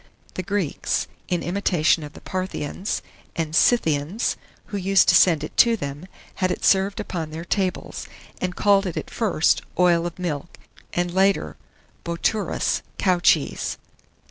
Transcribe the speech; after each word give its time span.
The 0.33 0.41
Greeks, 0.41 1.05
in 1.27 1.43
imitation 1.43 2.01
of 2.01 2.13
the 2.13 2.21
Parthians 2.21 3.03
and 3.35 3.55
Scythians, 3.55 4.35
who 4.65 4.75
used 4.77 5.07
to 5.09 5.13
send 5.13 5.43
it 5.43 5.55
to 5.57 5.77
them, 5.77 6.07
had 6.41 6.49
it 6.49 6.65
served 6.65 6.99
upon 6.99 7.29
their 7.29 7.45
tables, 7.45 8.07
and 8.41 8.55
called 8.55 8.87
it 8.87 8.97
at 8.97 9.11
first 9.11 9.61
"oil 9.77 10.07
of 10.07 10.17
milk," 10.17 10.57
and 10.91 11.13
later, 11.13 11.55
bouturos, 12.03 12.81
"cow 12.97 13.19
cheese." 13.19 13.77